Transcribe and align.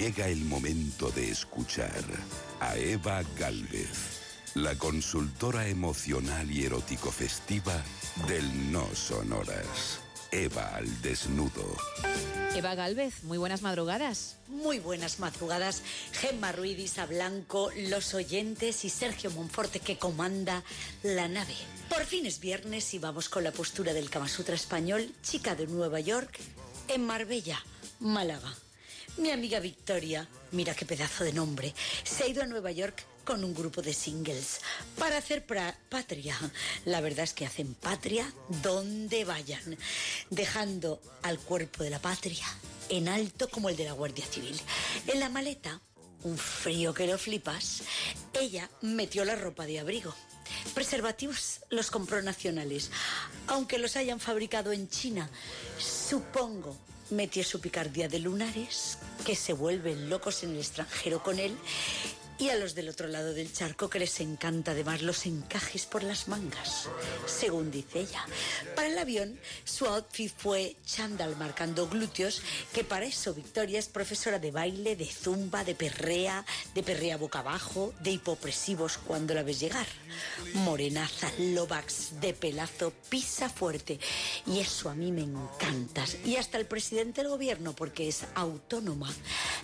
Llega 0.00 0.28
el 0.28 0.46
momento 0.46 1.10
de 1.10 1.30
escuchar 1.30 2.02
a 2.58 2.74
Eva 2.78 3.22
Galvez, 3.38 4.54
la 4.54 4.74
consultora 4.78 5.68
emocional 5.68 6.50
y 6.50 6.64
erótico 6.64 7.10
festiva 7.10 7.84
del 8.26 8.72
No 8.72 8.88
Sonoras. 8.94 10.00
Eva 10.32 10.74
al 10.74 11.02
desnudo. 11.02 11.76
Eva 12.56 12.74
Galvez, 12.74 13.24
muy 13.24 13.36
buenas 13.36 13.60
madrugadas. 13.60 14.38
Muy 14.48 14.78
buenas 14.78 15.18
madrugadas. 15.18 15.82
Gemma 16.12 16.50
Ruiz, 16.50 16.78
Isa 16.78 17.04
Blanco, 17.04 17.70
los 17.76 18.14
oyentes 18.14 18.86
y 18.86 18.88
Sergio 18.88 19.30
Monforte 19.32 19.80
que 19.80 19.98
comanda 19.98 20.64
la 21.02 21.28
nave. 21.28 21.54
Por 21.90 22.06
fin 22.06 22.24
es 22.24 22.40
viernes 22.40 22.94
y 22.94 22.98
vamos 22.98 23.28
con 23.28 23.44
la 23.44 23.52
postura 23.52 23.92
del 23.92 24.08
Kama 24.08 24.28
Sutra 24.28 24.54
español, 24.54 25.12
chica 25.22 25.54
de 25.54 25.66
Nueva 25.66 26.00
York, 26.00 26.40
en 26.88 27.04
Marbella, 27.04 27.62
Málaga. 27.98 28.50
Mi 29.16 29.30
amiga 29.30 29.60
Victoria, 29.60 30.26
mira 30.52 30.74
qué 30.74 30.86
pedazo 30.86 31.24
de 31.24 31.32
nombre, 31.32 31.74
se 32.04 32.24
ha 32.24 32.28
ido 32.28 32.42
a 32.42 32.46
Nueva 32.46 32.70
York 32.70 33.04
con 33.24 33.44
un 33.44 33.54
grupo 33.54 33.82
de 33.82 33.92
singles 33.92 34.60
para 34.98 35.18
hacer 35.18 35.44
patria. 35.88 36.36
La 36.84 37.00
verdad 37.00 37.24
es 37.24 37.34
que 37.34 37.44
hacen 37.44 37.74
patria 37.74 38.32
donde 38.62 39.24
vayan, 39.24 39.76
dejando 40.30 41.00
al 41.22 41.38
cuerpo 41.38 41.84
de 41.84 41.90
la 41.90 41.98
patria 41.98 42.46
en 42.88 43.08
alto 43.08 43.48
como 43.48 43.68
el 43.68 43.76
de 43.76 43.84
la 43.84 43.92
Guardia 43.92 44.24
Civil. 44.26 44.58
En 45.06 45.20
la 45.20 45.28
maleta, 45.28 45.80
un 46.22 46.38
frío 46.38 46.94
que 46.94 47.06
lo 47.06 47.18
flipas, 47.18 47.82
ella 48.32 48.70
metió 48.80 49.24
la 49.24 49.36
ropa 49.36 49.66
de 49.66 49.80
abrigo. 49.80 50.14
Preservativos 50.74 51.60
los 51.70 51.90
compró 51.90 52.22
nacionales, 52.22 52.90
aunque 53.46 53.78
los 53.78 53.96
hayan 53.96 54.18
fabricado 54.18 54.72
en 54.72 54.88
China. 54.88 55.30
Supongo 55.78 56.76
metió 57.10 57.44
su 57.44 57.60
picardía 57.60 58.08
de 58.08 58.18
lunares, 58.18 58.98
que 59.24 59.34
se 59.34 59.52
vuelven 59.52 60.08
locos 60.08 60.42
en 60.42 60.50
el 60.50 60.58
extranjero 60.58 61.22
con 61.22 61.38
él, 61.38 61.56
y 62.40 62.48
a 62.48 62.56
los 62.56 62.74
del 62.74 62.88
otro 62.88 63.06
lado 63.06 63.34
del 63.34 63.52
charco 63.52 63.90
que 63.90 63.98
les 63.98 64.18
encanta 64.20 64.70
además 64.70 65.02
los 65.02 65.26
encajes 65.26 65.84
por 65.84 66.02
las 66.02 66.26
mangas, 66.26 66.88
según 67.26 67.70
dice 67.70 68.00
ella. 68.00 68.24
Para 68.74 68.88
el 68.88 68.98
avión, 68.98 69.38
su 69.64 69.84
outfit 69.84 70.32
fue 70.34 70.76
chandal 70.86 71.36
marcando 71.36 71.86
glúteos, 71.86 72.40
que 72.72 72.82
para 72.82 73.04
eso 73.04 73.34
Victoria 73.34 73.78
es 73.78 73.88
profesora 73.88 74.38
de 74.38 74.52
baile, 74.52 74.96
de 74.96 75.04
zumba, 75.04 75.64
de 75.64 75.74
perrea, 75.74 76.46
de 76.74 76.82
perrea 76.82 77.18
boca 77.18 77.40
abajo, 77.40 77.92
de 78.00 78.12
hipopresivos 78.12 78.96
cuando 78.96 79.34
la 79.34 79.42
ves 79.42 79.60
llegar. 79.60 79.86
Morenaza, 80.54 81.30
lobax, 81.38 82.20
de 82.22 82.32
pelazo, 82.32 82.94
pisa 83.10 83.50
fuerte. 83.50 84.00
Y 84.46 84.60
eso 84.60 84.88
a 84.88 84.94
mí 84.94 85.12
me 85.12 85.22
encanta. 85.22 86.04
Y 86.24 86.36
hasta 86.36 86.56
el 86.56 86.64
presidente 86.64 87.20
del 87.20 87.30
gobierno, 87.30 87.74
porque 87.76 88.08
es 88.08 88.24
autónoma. 88.34 89.12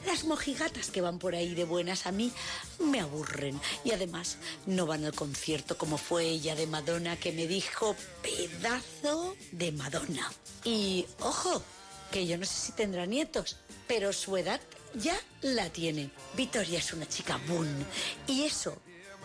Las 0.04 0.24
mojigatas 0.24 0.90
que 0.90 1.00
van 1.00 1.18
por 1.18 1.34
ahí 1.34 1.54
de 1.54 1.64
buenas 1.64 2.06
a 2.06 2.12
mí 2.12 2.30
me 2.78 3.00
aburren 3.00 3.60
y 3.84 3.92
además 3.92 4.38
no 4.66 4.86
van 4.86 5.04
al 5.04 5.14
concierto 5.14 5.78
como 5.78 5.98
fue 5.98 6.24
ella 6.24 6.54
de 6.54 6.66
Madonna 6.66 7.16
que 7.16 7.32
me 7.32 7.46
dijo 7.46 7.96
pedazo 8.22 9.36
de 9.52 9.72
Madonna. 9.72 10.32
Y 10.64 11.06
ojo, 11.20 11.62
que 12.10 12.26
yo 12.26 12.38
no 12.38 12.46
sé 12.46 12.66
si 12.66 12.72
tendrá 12.72 13.06
nietos, 13.06 13.56
pero 13.86 14.12
su 14.12 14.36
edad 14.36 14.60
ya 14.94 15.18
la 15.42 15.70
tiene. 15.70 16.10
Victoria 16.36 16.78
es 16.78 16.92
una 16.92 17.08
chica 17.08 17.40
boom 17.46 17.84
y 18.26 18.44
eso 18.44 18.76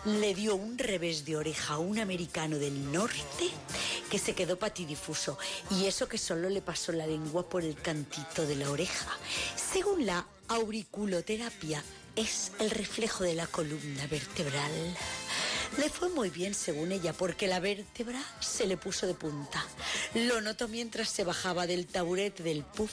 le 0.04 0.34
dio 0.34 0.56
un 0.56 0.78
revés 0.78 1.24
de 1.24 1.36
oreja 1.36 1.74
a 1.74 1.78
un 1.78 1.98
americano 1.98 2.58
del 2.58 2.90
norte 2.90 3.50
que 4.10 4.18
se 4.18 4.34
quedó 4.34 4.58
patidifuso 4.58 5.38
y 5.70 5.86
eso 5.86 6.08
que 6.08 6.18
solo 6.18 6.48
le 6.48 6.60
pasó 6.60 6.90
la 6.92 7.06
lengua 7.06 7.48
por 7.48 7.62
el 7.62 7.76
cantito 7.76 8.44
de 8.44 8.56
la 8.56 8.70
oreja. 8.70 9.16
Según 9.54 10.04
la 10.04 10.26
auriculoterapia, 10.48 11.82
es 12.16 12.52
el 12.58 12.70
reflejo 12.70 13.24
de 13.24 13.34
la 13.34 13.46
columna 13.46 14.06
vertebral. 14.06 14.70
Le 15.78 15.88
fue 15.88 16.10
muy 16.10 16.28
bien 16.28 16.54
según 16.54 16.92
ella 16.92 17.14
porque 17.14 17.48
la 17.48 17.58
vértebra 17.58 18.22
se 18.40 18.66
le 18.66 18.76
puso 18.76 19.06
de 19.06 19.14
punta. 19.14 19.64
Lo 20.14 20.42
notó 20.42 20.68
mientras 20.68 21.08
se 21.08 21.24
bajaba 21.24 21.66
del 21.66 21.86
taburete 21.86 22.42
del 22.42 22.62
puff 22.62 22.92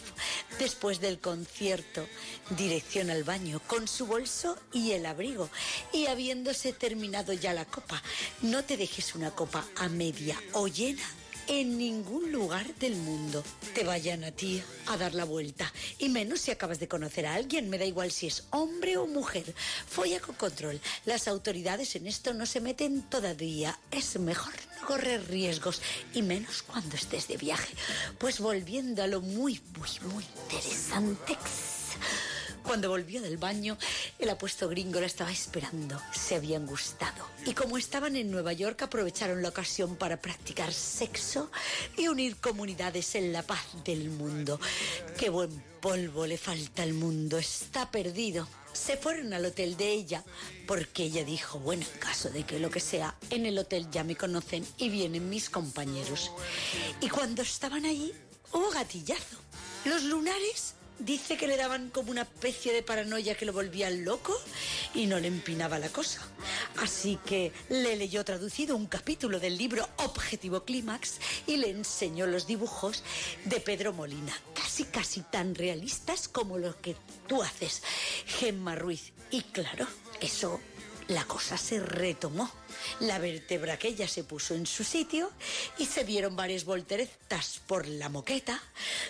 después 0.60 1.02
del 1.02 1.20
concierto, 1.20 2.08
dirección 2.52 3.10
al 3.10 3.26
baño, 3.26 3.62
con 3.68 3.88
su 3.88 4.06
bolso 4.06 4.58
y 4.72 4.92
el 4.92 5.06
abrigo. 5.06 5.50
Y 5.92 6.08
habiéndose 6.08 6.72
terminado 6.72 7.34
ya 7.34 7.54
la 7.54 7.66
copa, 7.66 8.02
no 8.42 8.64
te 8.64 8.78
dejes 8.78 9.14
una 9.14 9.32
copa 9.32 9.66
a 9.76 9.90
media 9.90 10.42
o 10.54 10.70
llena 10.70 11.04
en 11.50 11.80
ningún 11.80 12.32
lugar 12.32 12.76
del 12.76 12.96
mundo 12.96 13.44
te 13.74 13.84
vayan 13.84 14.24
a 14.24 14.32
ti 14.32 14.62
a 14.86 14.98
dar 14.98 15.16
la 15.16 15.26
vuelta. 15.26 15.72
Y 15.98 16.10
menos 16.10 16.42
si 16.42 16.52
acabas 16.52 16.80
de 16.80 16.88
conocer 16.88 17.26
a 17.26 17.34
alguien. 17.34 17.70
Me 17.70 17.80
da 17.80 17.86
igual 17.86 18.12
si 18.12 18.28
es 18.28 18.46
hombre 18.52 18.98
o 18.98 19.08
mujer. 19.08 19.56
Folla 19.88 20.20
con 20.20 20.36
control. 20.36 20.80
Las 21.06 21.28
autoridades 21.28 21.96
en 21.96 22.06
esto 22.06 22.34
no 22.34 22.46
se 22.46 22.62
meten 22.62 23.02
todavía. 23.02 23.80
Es 23.90 24.20
mejor 24.20 24.54
no 24.80 24.88
correr 24.88 25.28
riesgos. 25.28 25.82
Y 26.14 26.22
menos 26.22 26.62
cuando 26.62 26.96
estés 26.96 27.28
de 27.28 27.38
viaje. 27.38 27.74
Pues 28.20 28.40
volviendo 28.40 29.02
a 29.02 29.08
lo 29.08 29.22
muy, 29.22 29.60
muy, 29.76 30.12
muy 30.14 30.26
interesante. 30.44 31.36
Cuando 32.70 32.90
volvió 32.90 33.20
del 33.24 33.38
baño, 33.38 33.80
el 34.20 34.30
apuesto 34.30 34.70
gringo 34.70 35.00
la 35.00 35.08
estaba 35.08 35.32
esperando. 35.32 36.00
Se 36.14 36.36
habían 36.36 36.68
gustado. 36.68 37.26
Y 37.48 37.56
como 37.56 37.80
estaban 37.80 38.16
en 38.16 38.30
Nueva 38.30 38.54
York, 38.54 38.84
aprovecharon 38.84 39.42
la 39.42 39.50
ocasión 39.50 39.96
para 39.96 40.22
practicar 40.22 40.72
sexo 40.72 41.50
y 41.98 42.10
unir 42.10 42.38
comunidades 42.38 43.16
en 43.16 43.34
la 43.34 43.42
paz 43.42 43.66
del 43.84 44.12
mundo. 44.12 44.60
Qué 45.18 45.32
buen 45.32 45.50
polvo 45.82 46.28
le 46.28 46.38
falta 46.38 46.84
al 46.84 46.94
mundo. 46.94 47.40
Está 47.40 47.90
perdido. 47.90 48.48
Se 48.72 48.98
fueron 48.98 49.34
al 49.34 49.46
hotel 49.46 49.76
de 49.76 49.92
ella 49.92 50.24
porque 50.68 51.06
ella 51.06 51.24
dijo, 51.24 51.58
bueno, 51.58 51.84
en 51.92 52.00
caso 52.00 52.30
de 52.30 52.44
que 52.44 52.60
lo 52.60 52.70
que 52.70 52.82
sea, 52.82 53.16
en 53.32 53.48
el 53.48 53.58
hotel 53.58 53.90
ya 53.90 54.04
me 54.04 54.16
conocen 54.16 54.64
y 54.78 54.90
vienen 54.90 55.28
mis 55.28 55.50
compañeros. 55.50 56.32
Y 57.02 57.10
cuando 57.10 57.42
estaban 57.42 57.88
allí, 57.88 58.14
hubo 58.52 58.70
gatillazo. 58.70 59.38
Los 59.86 60.04
lunares 60.04 60.76
dice 61.00 61.38
que 61.38 61.48
le 61.48 61.58
daban 61.58 61.90
como 61.90 62.12
una 62.12 62.24
especie 62.24 62.74
de 62.74 62.84
paranoia 62.84 63.36
que 63.36 63.46
lo 63.46 63.54
volvía 63.54 63.90
loco 63.90 64.36
y 64.94 65.06
no 65.06 65.20
le 65.20 65.28
empinaba 65.28 65.80
la 65.80 65.90
cosa. 65.90 66.22
Así 66.78 67.18
que 67.26 67.52
le 67.70 67.96
leyó 67.96 68.24
traducido 68.24 68.76
un 68.76 68.86
capítulo 68.86 69.40
del 69.40 69.58
libro 69.58 69.88
Objetivo 69.98 70.64
Clímax 70.64 71.20
y 71.48 71.58
le 71.58 71.70
enseñó 71.70 72.28
los 72.28 72.48
dibujos 72.48 73.04
de 73.46 73.60
Pedro 73.60 73.94
Molina, 73.94 74.34
casi 74.54 74.86
casi 74.86 75.22
tan 75.22 75.56
realistas 75.56 76.28
como 76.28 76.58
los 76.58 76.76
que 76.76 76.96
tú 77.28 77.42
haces, 77.42 77.82
Gemma 78.26 78.76
Ruiz. 78.76 79.14
Y 79.32 79.42
claro, 79.42 79.88
eso 80.22 80.60
la 81.08 81.26
cosa 81.26 81.58
se 81.58 81.80
retomó. 81.80 82.52
La 83.02 83.20
vértebra 83.20 83.78
que 83.78 83.90
ella 83.90 84.08
se 84.08 84.24
puso 84.24 84.56
en 84.56 84.66
su 84.66 84.84
sitio 84.84 85.32
y 85.78 85.86
se 85.86 86.04
dieron 86.04 86.36
varias 86.36 86.66
volteretas 86.66 87.62
por 87.68 87.88
la 87.88 88.10
moqueta. 88.10 88.62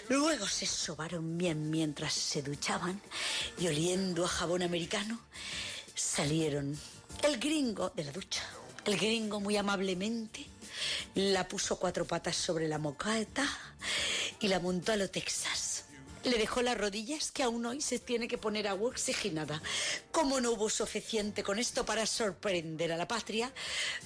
Luego 0.10 0.48
se 0.48 0.66
sobaron 0.66 1.38
bien 1.38 1.70
mientras 1.70 2.14
se 2.14 2.42
duchaban 2.42 3.02
y 3.60 3.68
oliendo 3.68 4.26
a 4.26 4.28
jabón 4.28 4.64
americano 4.64 5.20
salieron 5.96 6.80
el 7.24 7.40
gringo 7.40 7.90
de 7.90 8.04
la 8.06 8.12
ducha. 8.12 8.44
El 8.86 8.98
gringo 8.98 9.40
muy 9.40 9.58
amablemente 9.58 10.46
la 11.16 11.48
puso 11.48 11.78
cuatro 11.78 12.06
patas 12.06 12.36
sobre 12.36 12.68
la 12.68 12.78
moqueta 12.78 13.46
y 14.40 14.48
la 14.48 14.60
montó 14.60 14.94
a 14.94 14.98
lo 14.98 15.10
Texas. 15.10 15.59
Le 16.24 16.38
dejó 16.38 16.62
las 16.62 16.78
rodillas 16.78 17.32
que 17.32 17.44
aún 17.44 17.66
hoy 17.66 17.82
se 17.82 17.98
tiene 17.98 18.28
que 18.28 18.38
poner 18.38 18.68
agua 18.68 18.90
oxigenada. 18.90 19.62
Como 20.12 20.42
no 20.42 20.52
hubo 20.52 20.70
suficiente 20.70 21.44
con 21.44 21.60
esto 21.60 21.86
para 21.86 22.06
sorprender 22.06 22.92
a 22.92 22.98
la 22.98 23.08
patria, 23.08 23.54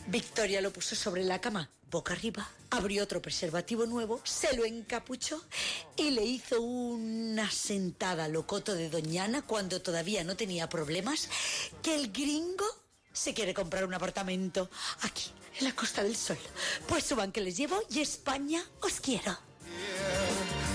Victoria 0.07 0.61
lo 0.61 0.71
puso 0.71 0.95
sobre 0.95 1.23
la 1.23 1.41
cama, 1.41 1.71
boca 1.89 2.13
arriba, 2.13 2.47
abrió 2.69 3.03
otro 3.03 3.21
preservativo 3.21 3.85
nuevo, 3.87 4.21
se 4.23 4.55
lo 4.55 4.63
encapuchó 4.63 5.43
y 5.95 6.11
le 6.11 6.23
hizo 6.23 6.61
una 6.61 7.49
sentada 7.49 8.27
locoto 8.27 8.75
de 8.75 8.89
Doñana 8.89 9.41
cuando 9.41 9.81
todavía 9.81 10.23
no 10.23 10.35
tenía 10.35 10.69
problemas, 10.69 11.29
que 11.81 11.95
el 11.95 12.11
gringo 12.11 12.65
se 13.11 13.33
quiere 13.33 13.53
comprar 13.53 13.85
un 13.85 13.93
apartamento 13.93 14.69
aquí, 15.01 15.31
en 15.59 15.65
la 15.65 15.75
Costa 15.75 16.03
del 16.03 16.15
Sol. 16.15 16.37
Pues 16.87 17.05
suban 17.05 17.31
que 17.31 17.41
les 17.41 17.57
llevo 17.57 17.81
y 17.89 18.01
España 18.01 18.63
os 18.81 18.99
quiero. 18.99 19.37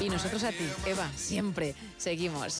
Y 0.01 0.09
nosotros 0.09 0.45
a 0.45 0.51
ti, 0.51 0.69
Eva, 0.87 1.11
siempre 1.17 1.75
seguimos. 1.97 2.55